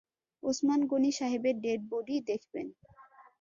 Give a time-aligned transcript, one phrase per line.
[0.43, 2.67] ওসমান গনি সাহেবের dead body দেখবেন।